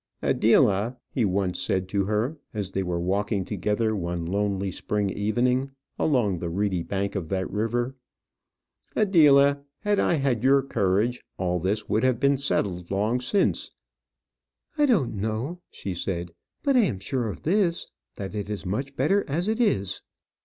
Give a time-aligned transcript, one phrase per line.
[0.23, 5.69] "Adela," he once said to her, as they were walking together, one lonely spring evening,
[5.99, 7.95] along the reedy bank of that river,
[8.95, 13.69] "Adela, had I had your courage, all this would have been settled long since."
[14.75, 16.31] "I don't know," she said;
[16.63, 20.01] "but I am sure of this, that it is much better as it is.